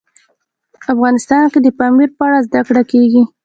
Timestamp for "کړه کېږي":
2.67-3.23